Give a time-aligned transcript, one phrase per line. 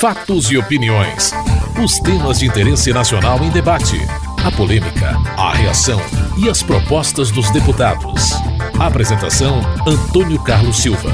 [0.00, 1.32] Fatos e opiniões.
[1.84, 3.96] Os temas de interesse nacional em debate.
[4.46, 5.98] A polêmica, a reação
[6.40, 8.30] e as propostas dos deputados.
[8.78, 11.10] Apresentação: Antônio Carlos Silva.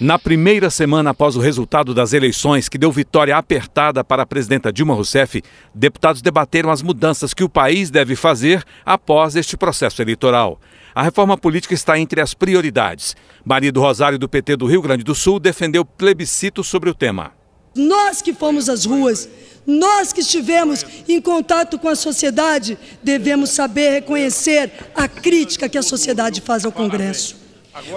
[0.00, 4.72] Na primeira semana após o resultado das eleições, que deu vitória apertada para a presidenta
[4.72, 5.40] Dilma Rousseff,
[5.72, 10.58] deputados debateram as mudanças que o país deve fazer após este processo eleitoral.
[10.94, 13.14] A reforma política está entre as prioridades.
[13.44, 17.32] Maria do Rosário, do PT do Rio Grande do Sul, defendeu plebiscito sobre o tema.
[17.74, 19.28] Nós que fomos às ruas,
[19.64, 25.82] nós que estivemos em contato com a sociedade, devemos saber reconhecer a crítica que a
[25.82, 27.36] sociedade faz ao Congresso.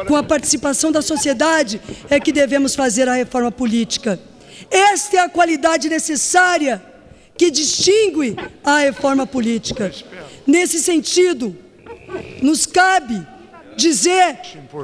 [0.08, 4.20] Com a participação da sociedade é que devemos fazer a reforma política.
[4.70, 6.84] Esta é a qualidade necessária
[7.36, 9.92] que distingue a reforma política.
[10.46, 11.58] Nesse sentido,
[12.42, 13.26] nos cabe
[13.76, 14.38] dizer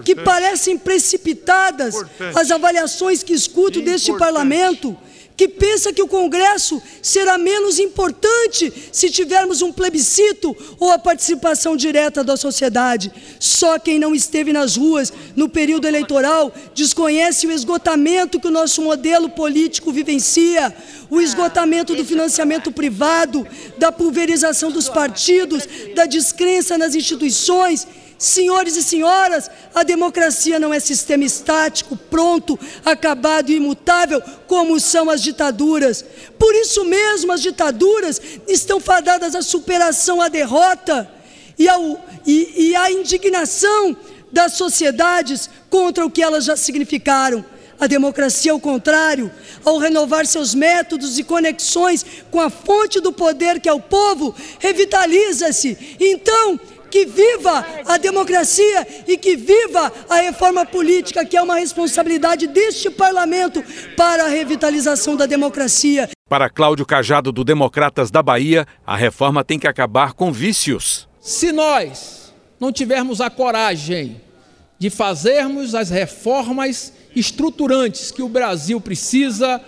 [0.04, 1.96] que parecem precipitadas
[2.36, 4.98] as avaliações que escuto deste parlamento,
[5.40, 11.78] que pensa que o Congresso será menos importante se tivermos um plebiscito ou a participação
[11.78, 13.10] direta da sociedade.
[13.40, 18.82] Só quem não esteve nas ruas no período eleitoral desconhece o esgotamento que o nosso
[18.82, 20.76] modelo político vivencia,
[21.10, 27.88] o esgotamento do financiamento privado, da pulverização dos partidos, da descrença nas instituições
[28.20, 35.10] Senhores e senhoras, a democracia não é sistema estático, pronto, acabado e imutável, como são
[35.10, 36.04] as ditaduras.
[36.38, 41.10] Por isso mesmo, as ditaduras estão fadadas à superação, à derrota
[41.58, 43.96] e, ao, e, e à indignação
[44.30, 47.46] das sociedades contra o que elas já significaram.
[47.80, 49.32] A democracia, ao contrário,
[49.64, 54.36] ao renovar seus métodos e conexões com a fonte do poder que é o povo,
[54.60, 55.96] revitaliza-se.
[55.98, 56.60] Então,
[56.90, 62.90] que viva a democracia e que viva a reforma política, que é uma responsabilidade deste
[62.90, 63.64] parlamento
[63.96, 66.10] para a revitalização da democracia.
[66.28, 71.08] Para Cláudio Cajado, do Democratas da Bahia, a reforma tem que acabar com vícios.
[71.20, 74.22] Se nós não tivermos a coragem
[74.78, 79.62] de fazermos as reformas estruturantes que o Brasil precisa,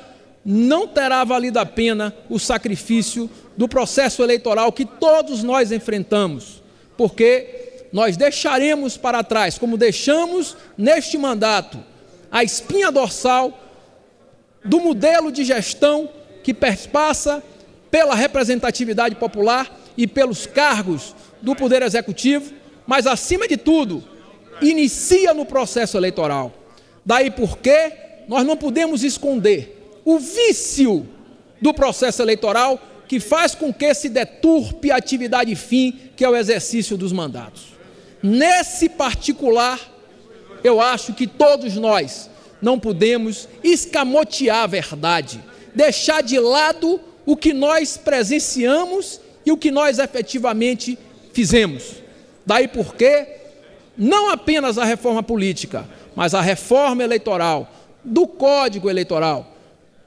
[0.46, 6.61] não terá valido a pena o sacrifício do processo eleitoral que todos nós enfrentamos
[7.02, 11.84] porque nós deixaremos para trás, como deixamos neste mandato,
[12.32, 13.60] a espinha dorsal
[14.64, 16.08] do modelo de gestão
[16.44, 17.42] que perpassa
[17.90, 22.54] pela representatividade popular e pelos cargos do Poder Executivo,
[22.86, 24.04] mas, acima de tudo,
[24.62, 26.54] inicia no processo eleitoral.
[27.04, 27.94] Daí porque
[28.28, 31.10] nós não podemos esconder o vício
[31.60, 32.80] do processo eleitoral
[33.12, 37.74] que faz com que se deturpe a atividade fim, que é o exercício dos mandatos.
[38.24, 39.78] Nesse particular,
[40.64, 42.30] eu acho que todos nós
[42.62, 45.44] não podemos escamotear a verdade,
[45.76, 50.98] deixar de lado o que nós presenciamos e o que nós efetivamente
[51.34, 51.96] fizemos.
[52.46, 53.28] Daí porque
[53.98, 55.86] não apenas a reforma política,
[56.16, 57.70] mas a reforma eleitoral,
[58.06, 59.54] do Código Eleitoral,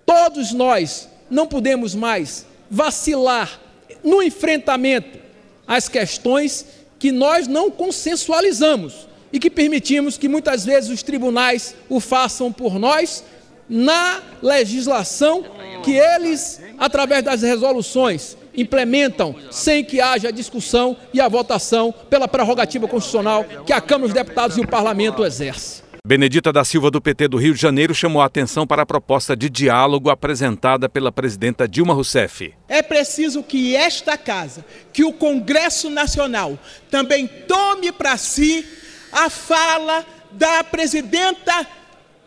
[0.07, 3.61] todos nós não podemos mais vacilar
[4.03, 5.19] no enfrentamento
[5.67, 6.67] às questões
[6.99, 12.79] que nós não consensualizamos e que permitimos que muitas vezes os tribunais o façam por
[12.79, 13.25] nós
[13.69, 15.45] na legislação
[15.83, 22.87] que eles, através das resoluções, implementam sem que haja discussão e a votação pela prerrogativa
[22.87, 25.84] constitucional que a Câmara dos Deputados e o Parlamento exerce.
[26.07, 29.35] Benedita da Silva, do PT do Rio de Janeiro, chamou a atenção para a proposta
[29.35, 32.53] de diálogo apresentada pela presidenta Dilma Rousseff.
[32.69, 36.59] É preciso que esta casa, que o Congresso Nacional,
[36.91, 38.67] também tome para si
[39.11, 41.67] a fala da presidenta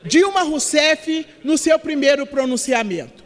[0.04, 3.24] Dilma Rousseff no seu primeiro pronunciamento.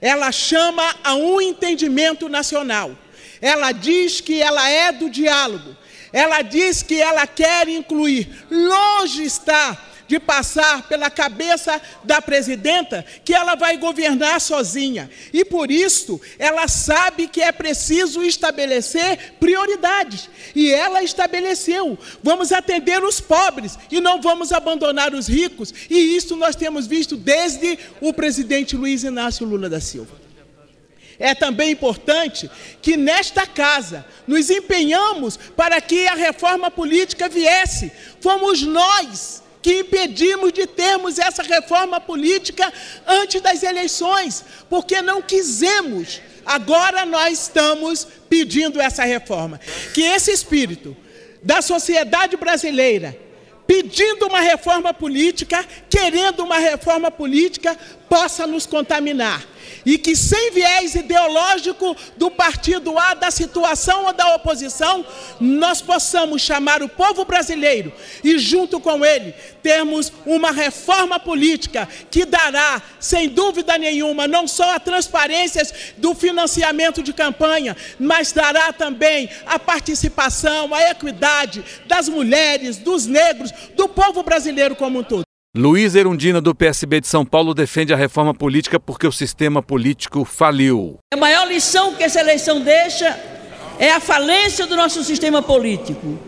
[0.00, 2.90] Ela chama a um entendimento nacional.
[3.40, 5.76] Ela diz que ela é do diálogo.
[6.12, 8.28] Ela diz que ela quer incluir.
[8.50, 15.10] Longe está de passar pela cabeça da presidenta que ela vai governar sozinha.
[15.32, 20.28] E por isso, ela sabe que é preciso estabelecer prioridades.
[20.54, 25.72] E ela estabeleceu: vamos atender os pobres e não vamos abandonar os ricos.
[25.88, 30.22] E isso nós temos visto desde o presidente Luiz Inácio Lula da Silva.
[31.18, 32.50] É também importante
[32.80, 37.92] que nesta casa nos empenhamos para que a reforma política viesse.
[38.20, 42.70] Fomos nós que impedimos de termos essa reforma política
[43.06, 46.20] antes das eleições, porque não quisemos.
[46.44, 49.60] Agora nós estamos pedindo essa reforma.
[49.94, 50.96] Que esse espírito
[51.42, 53.16] da sociedade brasileira
[53.64, 57.78] pedindo uma reforma política, querendo uma reforma política,
[58.08, 59.46] possa nos contaminar
[59.84, 65.04] e que, sem viés ideológico do partido A, da situação ou da oposição,
[65.40, 67.92] nós possamos chamar o povo brasileiro
[68.22, 74.74] e, junto com ele, termos uma reforma política que dará, sem dúvida nenhuma, não só
[74.74, 75.62] a transparência
[75.96, 83.52] do financiamento de campanha, mas dará também a participação, a equidade das mulheres, dos negros,
[83.74, 85.31] do povo brasileiro como um todo.
[85.54, 90.24] Luiz Erundina, do PSB de São Paulo, defende a reforma política porque o sistema político
[90.24, 90.98] faliu.
[91.12, 93.20] A maior lição que essa eleição deixa
[93.78, 96.18] é a falência do nosso sistema político.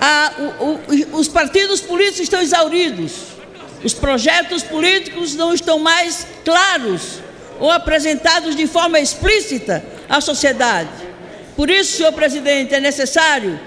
[0.00, 3.24] A, o, o, os partidos políticos estão exauridos,
[3.82, 7.18] os projetos políticos não estão mais claros
[7.58, 10.90] ou apresentados de forma explícita à sociedade.
[11.56, 13.58] Por isso, senhor presidente, é necessário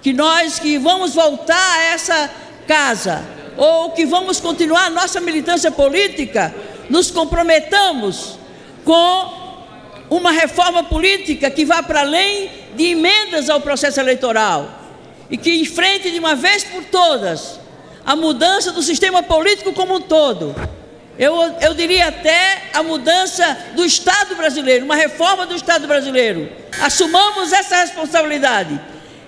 [0.00, 2.30] que nós que vamos voltar a essa
[2.68, 6.54] casa, ou que vamos continuar nossa militância política,
[6.88, 8.38] nos comprometamos
[8.84, 9.38] com
[10.08, 14.70] uma reforma política que vá para além de emendas ao processo eleitoral
[15.28, 17.58] e que enfrente de uma vez por todas
[18.06, 20.54] a mudança do sistema político como um todo.
[21.18, 26.48] Eu, eu diria até a mudança do Estado brasileiro, uma reforma do Estado brasileiro.
[26.80, 28.80] Assumamos essa responsabilidade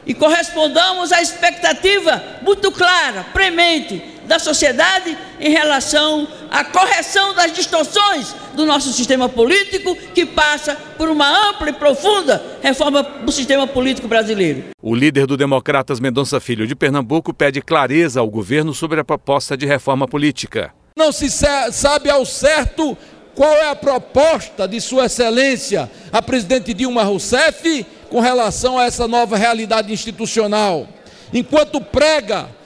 [0.07, 8.33] e correspondamos à expectativa muito clara, premente, da sociedade em relação à correção das distorções
[8.55, 14.07] do nosso sistema político, que passa por uma ampla e profunda reforma do sistema político
[14.07, 14.67] brasileiro.
[14.81, 19.57] O líder do Democratas Mendonça Filho de Pernambuco pede clareza ao governo sobre a proposta
[19.57, 20.73] de reforma política.
[20.97, 22.97] Não se sabe ao certo
[23.35, 29.09] qual é a proposta de Sua Excelência, a presidente Dilma Rousseff, com relação a essa
[29.09, 30.87] nova realidade institucional.
[31.35, 32.60] Enquanto prega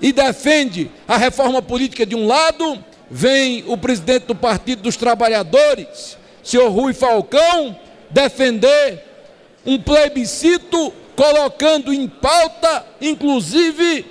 [0.00, 6.16] e defende a reforma política de um lado, vem o presidente do Partido dos Trabalhadores,
[6.42, 7.76] senhor Rui Falcão,
[8.10, 9.04] defender
[9.66, 14.06] um plebiscito colocando em pauta, inclusive,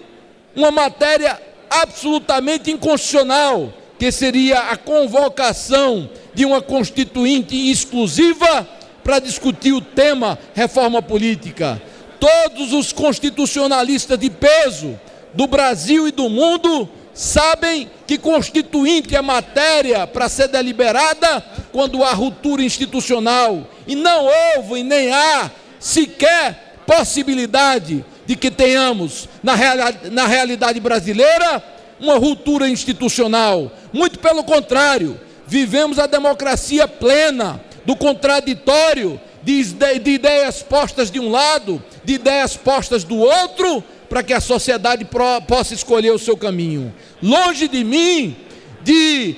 [0.56, 8.68] uma matéria absolutamente inconstitucional, que seria a convocação de uma constituinte exclusiva
[9.04, 11.82] para discutir o tema reforma política.
[12.20, 15.00] Todos os constitucionalistas de peso
[15.34, 22.14] do Brasil e do mundo sabem que constituinte é matéria para ser deliberada quando há
[22.14, 23.68] ruptura institucional.
[23.88, 31.64] E não houve nem há sequer possibilidade de que tenhamos, na, realidade, na realidade brasileira,
[32.00, 33.72] uma ruptura institucional.
[33.92, 41.32] Muito pelo contrário, vivemos a democracia plena, do contraditório, de, de ideias postas de um
[41.32, 45.06] lado, de ideias postas do outro para que a sociedade
[45.48, 46.94] possa escolher o seu caminho.
[47.22, 48.36] Longe de mim
[48.84, 49.36] de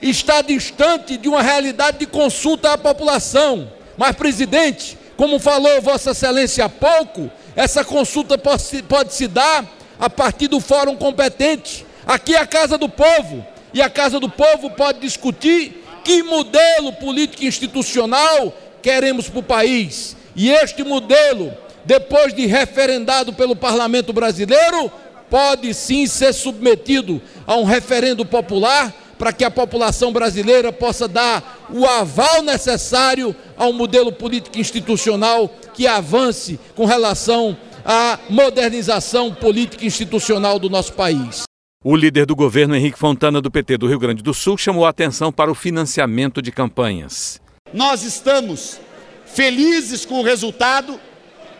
[0.00, 3.70] estar distante de uma realidade de consulta à população.
[3.96, 9.64] Mas, presidente, como falou Vossa Excelência há pouco, essa consulta pode pode se dar
[9.98, 11.86] a partir do fórum competente.
[12.06, 16.92] Aqui é a Casa do Povo, e a Casa do Povo pode discutir que modelo
[16.94, 20.16] político institucional queremos para o país.
[20.36, 21.52] E este modelo
[21.84, 24.90] depois de referendado pelo parlamento brasileiro,
[25.30, 31.66] pode sim ser submetido a um referendo popular para que a população brasileira possa dar
[31.70, 40.58] o aval necessário ao modelo político institucional que avance com relação à modernização política institucional
[40.58, 41.44] do nosso país.
[41.82, 44.88] O líder do governo, Henrique Fontana, do PT do Rio Grande do Sul, chamou a
[44.88, 47.40] atenção para o financiamento de campanhas.
[47.72, 48.80] Nós estamos
[49.26, 50.98] felizes com o resultado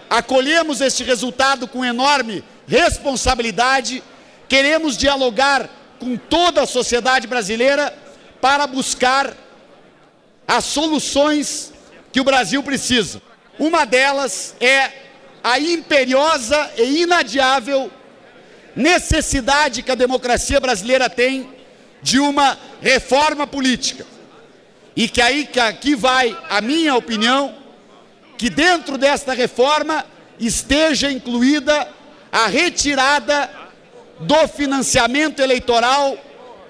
[0.09, 4.03] acolhemos este resultado com enorme responsabilidade,
[4.49, 5.69] queremos dialogar
[5.99, 7.97] com toda a sociedade brasileira
[8.41, 9.35] para buscar
[10.47, 11.73] as soluções
[12.13, 13.21] que o Brasil precisa.
[13.59, 14.91] Uma delas é
[15.43, 17.91] a imperiosa e inadiável
[18.75, 21.53] necessidade que a democracia brasileira tem
[22.03, 24.07] de uma reforma política.
[24.97, 27.55] E que aí que aqui vai a minha opinião,
[28.37, 30.05] que dentro desta reforma
[30.39, 31.89] esteja incluída
[32.31, 33.51] a retirada
[34.21, 36.17] do financiamento eleitoral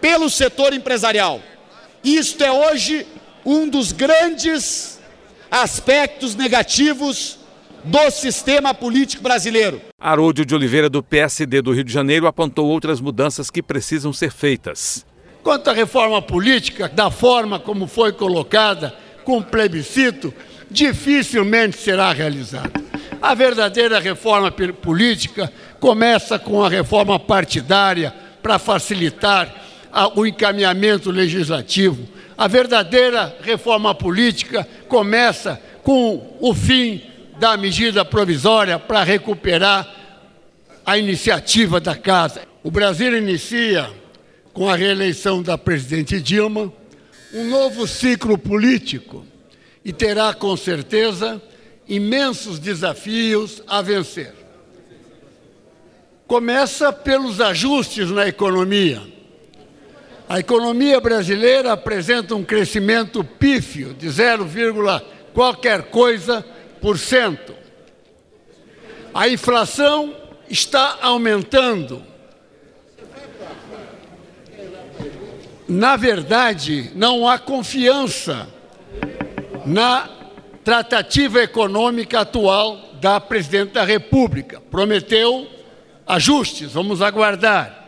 [0.00, 1.40] pelo setor empresarial.
[2.02, 3.06] Isto é hoje
[3.44, 5.00] um dos grandes
[5.50, 7.38] aspectos negativos
[7.84, 9.80] do sistema político brasileiro.
[10.00, 14.32] Haroldo de Oliveira, do PSD do Rio de Janeiro, apontou outras mudanças que precisam ser
[14.32, 15.04] feitas.
[15.42, 18.94] Quanto à reforma política, da forma como foi colocada,
[19.24, 20.32] com plebiscito,
[20.74, 22.72] dificilmente será realizada.
[23.22, 28.12] A verdadeira reforma política começa com a reforma partidária
[28.42, 29.54] para facilitar
[30.16, 32.06] o encaminhamento legislativo.
[32.36, 37.00] A verdadeira reforma política começa com o fim
[37.38, 39.88] da medida provisória para recuperar
[40.84, 42.42] a iniciativa da Casa.
[42.64, 43.88] O Brasil inicia,
[44.52, 46.72] com a reeleição da presidente Dilma,
[47.32, 49.24] um novo ciclo político
[49.84, 51.40] e terá, com certeza,
[51.86, 54.32] imensos desafios a vencer.
[56.26, 59.02] Começa pelos ajustes na economia.
[60.26, 64.48] A economia brasileira apresenta um crescimento pífio de 0,
[65.34, 66.42] qualquer coisa
[66.80, 67.54] por cento.
[69.12, 70.16] A inflação
[70.48, 72.02] está aumentando.
[75.68, 78.53] Na verdade, não há confiança
[79.66, 80.08] na
[80.64, 84.60] tratativa econômica atual da presidente da República.
[84.60, 85.48] Prometeu
[86.06, 87.82] ajustes, vamos aguardar.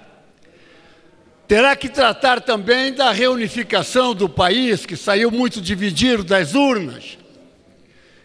[1.48, 7.16] Terá que tratar também da reunificação do país, que saiu muito dividido das urnas.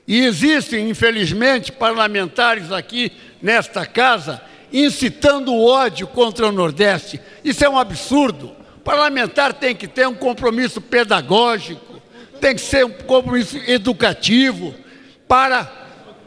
[0.08, 4.42] E existem, infelizmente, parlamentares aqui nesta casa
[4.74, 7.20] incitando o ódio contra o Nordeste.
[7.44, 8.56] Isso é um absurdo.
[8.78, 11.91] O parlamentar tem que ter um compromisso pedagógico,
[12.42, 14.74] tem que ser um compromisso educativo
[15.28, 15.72] para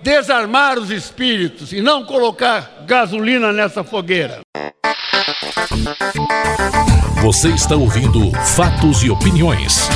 [0.00, 4.40] desarmar os espíritos e não colocar gasolina nessa fogueira.
[7.20, 9.88] Você está ouvindo Fatos e Opiniões.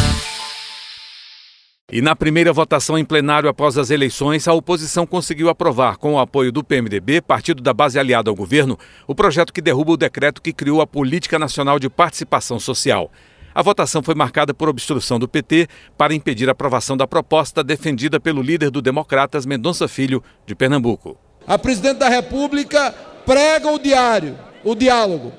[1.91, 6.19] E na primeira votação em plenário após as eleições, a oposição conseguiu aprovar, com o
[6.19, 10.43] apoio do PMDB, partido da base aliada ao governo, o projeto que derruba o decreto
[10.43, 13.11] que criou a Política Nacional de Participação Social.
[13.59, 18.21] A votação foi marcada por obstrução do PT para impedir a aprovação da proposta defendida
[18.21, 21.17] pelo líder do Democratas, Mendonça Filho, de Pernambuco.
[21.45, 22.95] A presidente da República
[23.27, 25.33] prega o diário, o diálogo.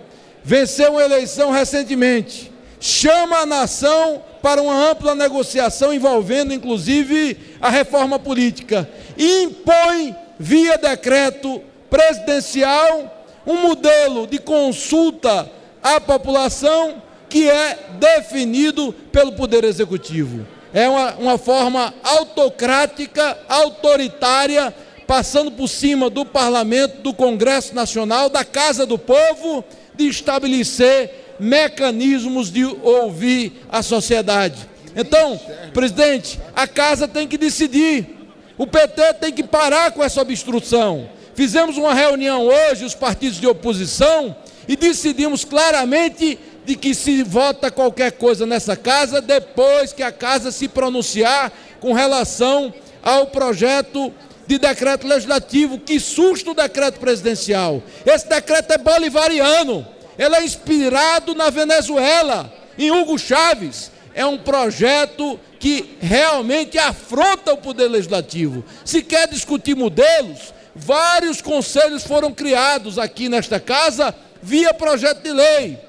[0.43, 2.51] Venceu uma eleição recentemente.
[2.77, 8.89] Chama a nação para uma ampla negociação envolvendo inclusive a reforma política.
[9.17, 15.49] E impõe, via decreto presidencial, um modelo de consulta
[15.81, 20.45] à população que é definido pelo Poder Executivo.
[20.73, 24.73] É uma, uma forma autocrática, autoritária,
[25.07, 29.63] passando por cima do Parlamento, do Congresso Nacional, da Casa do Povo,
[29.95, 34.69] de estabelecer mecanismos de ouvir a sociedade.
[34.95, 35.39] Então,
[35.73, 38.17] presidente, a casa tem que decidir.
[38.57, 41.09] O PT tem que parar com essa obstrução.
[41.33, 44.35] Fizemos uma reunião hoje, os partidos de oposição,
[44.67, 46.37] e decidimos claramente
[46.69, 51.93] de que se vota qualquer coisa nessa casa depois que a casa se pronunciar com
[51.93, 54.13] relação ao projeto
[54.45, 57.83] de decreto legislativo que susta o decreto presidencial.
[58.05, 59.85] Esse decreto é bolivariano
[60.19, 63.89] ele é inspirado na Venezuela, em Hugo Chávez.
[64.13, 68.65] É um projeto que realmente afronta o poder legislativo.
[68.83, 75.88] Se quer discutir modelos, vários conselhos foram criados aqui nesta casa via projeto de lei.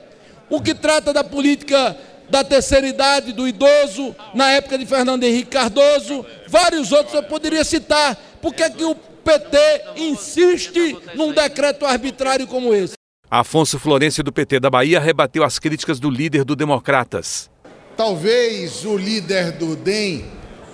[0.51, 1.97] O que trata da política
[2.29, 7.65] da terceira idade, do idoso, na época de Fernando Henrique Cardoso, vários outros eu poderia
[7.65, 8.17] citar.
[8.41, 9.59] Por que, é que o PT
[9.97, 12.95] insiste num decreto arbitrário como esse?
[13.29, 17.51] Afonso Florencio, do PT da Bahia, rebateu as críticas do líder do Democratas.
[17.97, 20.25] Talvez o líder do DEM,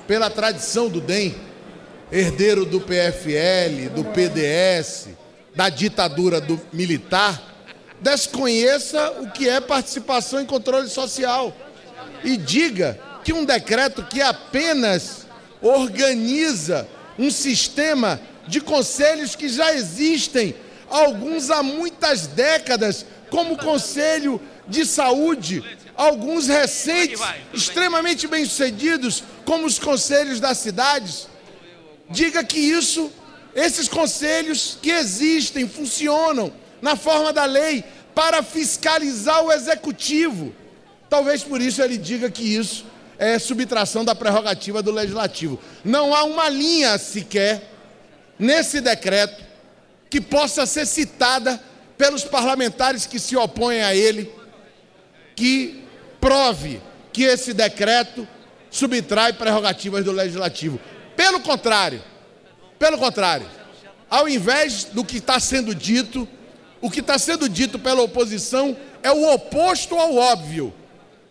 [0.07, 1.35] pela tradição do DEM,
[2.13, 5.09] herdeiro do PFL, do PDS,
[5.55, 7.56] da ditadura do militar,
[8.01, 11.55] desconheça o que é participação em controle social
[12.23, 15.27] e diga que um decreto que apenas
[15.61, 16.87] organiza
[17.19, 20.55] um sistema de conselhos que já existem
[20.89, 25.65] alguns há muitas décadas, como o Conselho de Saúde,
[25.97, 27.21] alguns recentes,
[27.53, 31.27] extremamente bem-sucedidos, como os conselhos das cidades.
[32.09, 33.11] Diga que isso,
[33.55, 40.55] esses conselhos que existem, funcionam na forma da lei para fiscalizar o executivo.
[41.09, 42.85] Talvez por isso ele diga que isso
[43.19, 45.59] é subtração da prerrogativa do legislativo.
[45.85, 47.71] Não há uma linha sequer
[48.39, 49.45] nesse decreto
[50.11, 51.61] que possa ser citada
[51.97, 54.31] pelos parlamentares que se opõem a ele,
[55.35, 55.83] que
[56.21, 56.81] prove
[57.13, 58.27] que esse decreto
[58.71, 60.79] subtrai prerrogativas do legislativo.
[61.17, 62.03] Pelo contrário,
[62.79, 63.49] pelo contrário,
[64.09, 66.29] ao invés do que está sendo dito,
[66.87, 70.73] o que está sendo dito pela oposição é o oposto ao óbvio.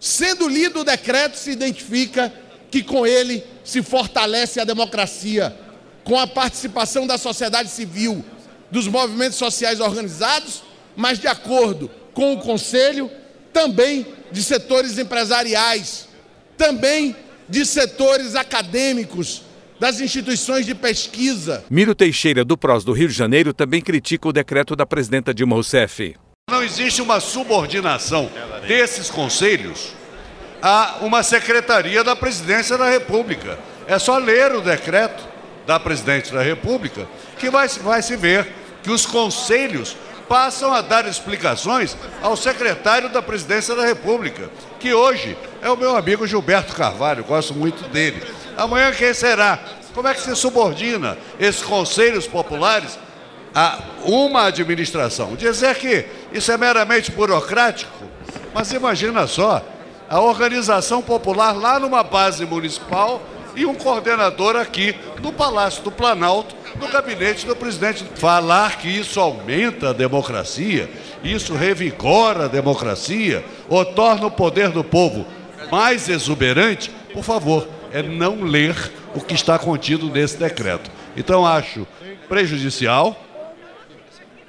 [0.01, 2.33] Sendo lido o decreto, se identifica
[2.69, 5.55] que com ele se fortalece a democracia,
[6.03, 8.23] com a participação da sociedade civil,
[8.69, 10.61] dos movimentos sociais organizados,
[10.93, 13.09] mas de acordo com o Conselho,
[13.53, 16.09] também de setores empresariais,
[16.57, 17.15] também
[17.47, 19.43] de setores acadêmicos,
[19.79, 21.63] das instituições de pesquisa.
[21.69, 25.55] Miro Teixeira, do PROS do Rio de Janeiro, também critica o decreto da presidenta Dilma
[25.55, 26.15] Rousseff.
[26.49, 28.29] Não existe uma subordinação
[28.67, 29.93] desses conselhos
[30.61, 33.57] a uma secretaria da presidência da República.
[33.87, 35.23] É só ler o decreto
[35.65, 37.07] da presidente da República
[37.39, 38.47] que vai, vai se ver
[38.83, 39.97] que os conselhos
[40.29, 45.95] passam a dar explicações ao secretário da presidência da República, que hoje é o meu
[45.95, 48.21] amigo Gilberto Carvalho, gosto muito dele.
[48.57, 49.59] Amanhã quem será?
[49.93, 52.99] Como é que se subordina esses conselhos populares
[53.53, 55.35] a uma administração?
[55.35, 58.05] Dizer que isso é meramente burocrático,
[58.53, 59.61] mas imagina só,
[60.09, 63.21] a organização popular lá numa base municipal
[63.55, 68.05] e um coordenador aqui no Palácio do Planalto, no gabinete do presidente.
[68.15, 70.89] Falar que isso aumenta a democracia,
[71.23, 75.25] isso revigora a democracia, ou torna o poder do povo
[75.71, 78.75] mais exuberante, por favor, é não ler
[79.15, 80.91] o que está contido nesse decreto.
[81.15, 81.87] Então acho
[82.27, 83.17] prejudicial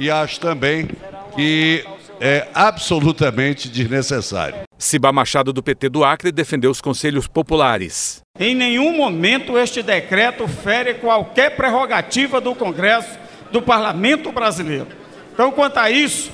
[0.01, 0.89] e acho também
[1.37, 1.85] que
[2.21, 4.63] é absolutamente desnecessário.
[4.77, 8.21] Ciba Machado, do PT do Acre, defendeu os conselhos populares.
[8.37, 13.17] Em nenhum momento este decreto fere qualquer prerrogativa do Congresso,
[13.53, 14.89] do Parlamento brasileiro.
[15.33, 16.33] Então, quanto a isso,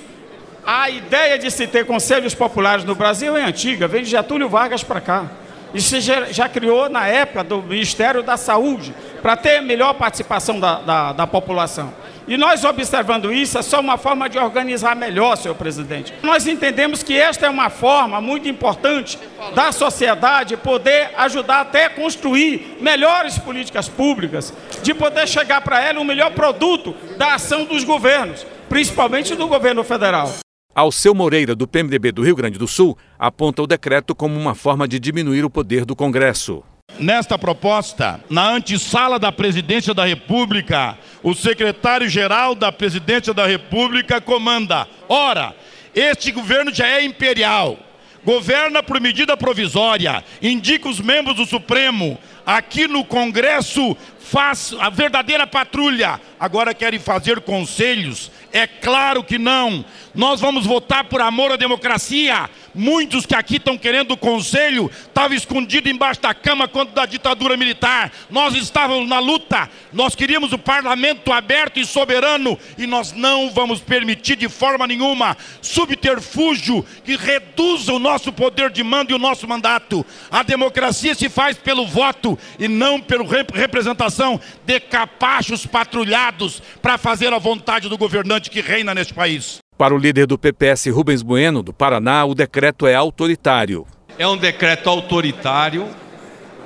[0.65, 4.83] a ideia de se ter conselhos populares no Brasil é antiga, vem de Getúlio Vargas
[4.83, 5.42] para cá.
[5.75, 10.81] Isso já, já, criou na época do Ministério da Saúde, para ter melhor participação da,
[10.81, 11.93] da, da população.
[12.27, 16.15] E nós observando isso, é só uma forma de organizar melhor, senhor presidente.
[16.23, 19.19] Nós entendemos que esta é uma forma muito importante
[19.55, 26.05] da sociedade poder ajudar até construir melhores políticas públicas, de poder chegar para ela o
[26.05, 30.33] melhor produto da ação dos governos, principalmente do governo federal.
[30.75, 34.89] Alceu Moreira, do PMDB do Rio Grande do Sul, aponta o decreto como uma forma
[34.89, 36.63] de diminuir o poder do Congresso.
[36.99, 44.89] Nesta proposta, na antessala da Presidência da República, o secretário-geral da Presidência da República comanda.
[45.09, 45.55] Ora,
[45.95, 47.79] este governo já é imperial,
[48.25, 52.19] governa por medida provisória, indica os membros do Supremo.
[52.45, 56.21] Aqui no Congresso faz a verdadeira patrulha.
[56.39, 59.85] Agora querem fazer conselhos é claro que não.
[60.15, 62.51] Nós vamos votar por amor à democracia.
[62.75, 67.57] Muitos que aqui estão querendo o conselho estavam escondidos embaixo da cama quando da ditadura
[67.57, 68.11] militar.
[68.31, 69.69] Nós estávamos na luta.
[69.93, 75.37] Nós queríamos o parlamento aberto e soberano e nós não vamos permitir de forma nenhuma
[75.61, 80.05] subterfúgio que reduza o nosso poder de mando e o nosso mandato.
[80.31, 87.33] A democracia se faz pelo voto e não pela representação de capachos patrulhados para fazer
[87.33, 89.62] a vontade do governante que reina neste país.
[89.83, 93.85] Para o líder do PPS, Rubens Bueno, do Paraná, o decreto é autoritário.
[94.17, 95.89] É um decreto autoritário,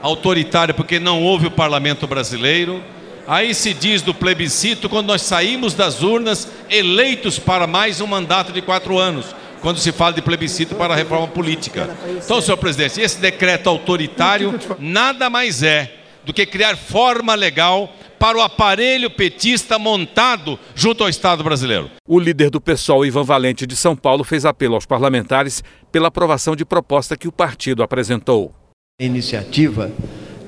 [0.02, 2.83] autoritário porque não houve o parlamento brasileiro.
[3.26, 8.52] Aí se diz do plebiscito quando nós saímos das urnas eleitos para mais um mandato
[8.52, 11.88] de quatro anos quando se fala de plebiscito para a reforma política.
[12.22, 15.90] Então, senhor presidente, esse decreto autoritário nada mais é
[16.22, 21.90] do que criar forma legal para o aparelho petista montado junto ao Estado brasileiro.
[22.07, 26.57] O líder do PSOL, Ivan Valente de São Paulo, fez apelo aos parlamentares pela aprovação
[26.57, 28.55] de proposta que o partido apresentou.
[29.00, 29.90] A iniciativa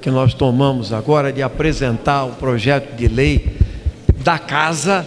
[0.00, 3.56] que nós tomamos agora de apresentar o projeto de lei
[4.22, 5.06] da Casa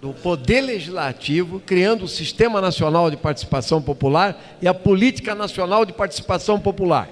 [0.00, 5.92] do Poder Legislativo, criando o Sistema Nacional de Participação Popular e a Política Nacional de
[5.92, 7.08] Participação Popular.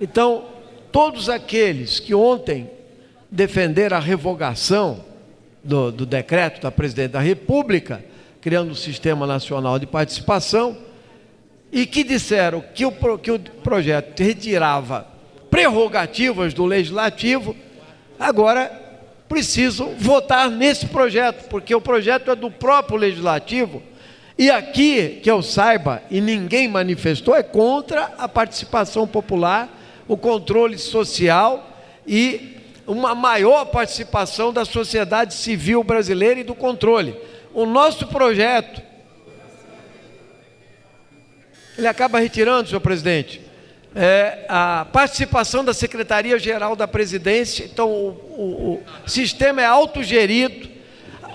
[0.00, 0.44] Então,
[0.92, 2.70] todos aqueles que ontem
[3.30, 5.04] defender a revogação
[5.62, 8.04] do, do decreto da presidente da República,
[8.40, 10.76] criando o Sistema Nacional de Participação,
[11.70, 15.06] e que disseram que o, que o projeto retirava
[15.50, 17.54] prerrogativas do legislativo,
[18.18, 18.70] agora
[19.28, 23.82] precisam votar nesse projeto, porque o projeto é do próprio legislativo.
[24.36, 29.68] E aqui, que eu saiba, e ninguém manifestou, é contra a participação popular,
[30.08, 32.59] o controle social e
[32.90, 37.16] uma maior participação da sociedade civil brasileira e do controle.
[37.54, 38.82] O nosso projeto,
[41.78, 43.40] ele acaba retirando, senhor presidente,
[43.94, 50.68] é, a participação da Secretaria-Geral da Presidência, então o, o, o sistema é autogerido,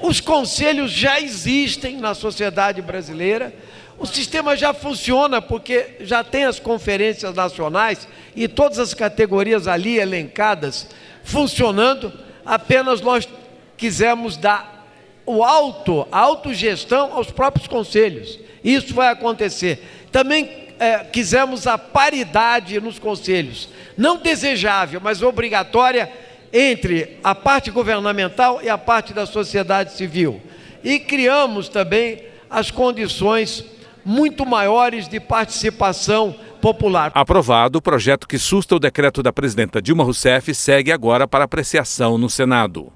[0.01, 3.53] os conselhos já existem na sociedade brasileira,
[3.97, 9.97] o sistema já funciona porque já tem as conferências nacionais e todas as categorias ali
[9.97, 10.87] elencadas
[11.25, 12.13] funcionando.
[12.45, 13.27] apenas nós
[13.75, 14.87] quisemos dar
[15.25, 18.39] o auto, a autogestão aos próprios conselhos.
[18.63, 20.07] Isso vai acontecer.
[20.11, 26.11] Também é, quisemos a paridade nos conselhos, não desejável, mas obrigatória
[26.53, 30.41] entre a parte governamental e a parte da sociedade civil.
[30.83, 33.65] E criamos também as condições
[34.05, 37.11] muito maiores de participação popular.
[37.13, 42.17] Aprovado, o projeto que susta o decreto da presidenta Dilma Rousseff segue agora para apreciação
[42.17, 42.91] no Senado.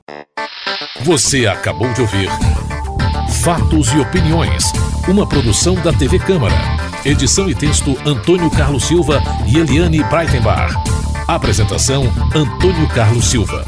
[1.01, 2.29] Você acabou de ouvir
[3.43, 4.73] Fatos e Opiniões,
[5.07, 6.55] uma produção da TV Câmara.
[7.05, 10.73] Edição e texto Antônio Carlos Silva e Eliane Breitenbach.
[11.27, 13.63] Apresentação Antônio Carlos Silva.